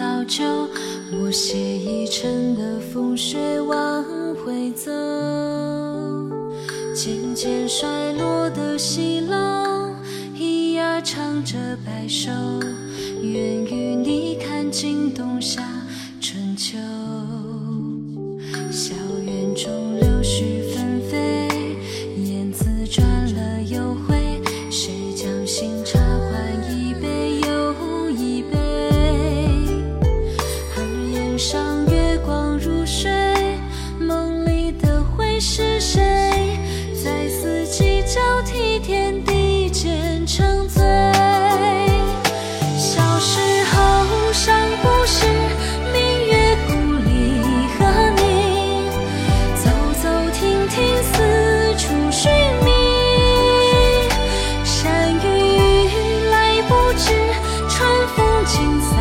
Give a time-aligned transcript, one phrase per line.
[0.00, 0.42] 老旧，
[1.12, 4.02] 我写一程的风雪往
[4.36, 4.90] 回走，
[6.94, 9.36] 渐渐衰落的西楼，
[10.34, 12.30] 咿呀唱着白首，
[13.20, 15.79] 愿与你看尽冬夏。
[58.50, 58.99] 心酸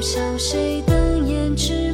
[0.00, 1.87] 笑谁瞪眼痴。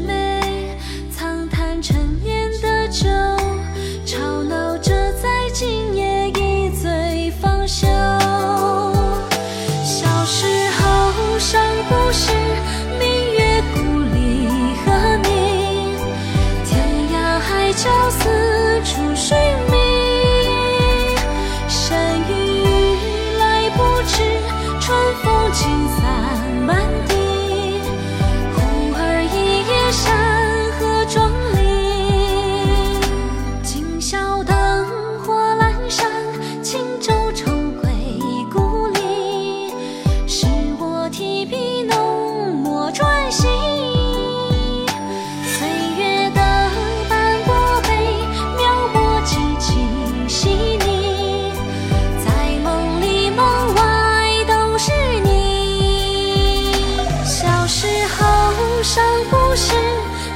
[58.85, 59.73] 上不是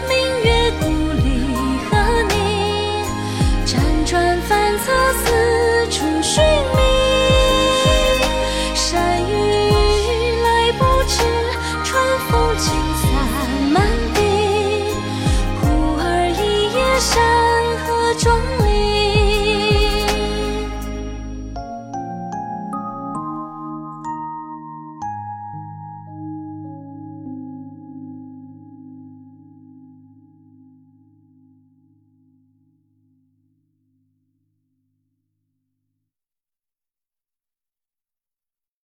[0.08, 0.47] 命运。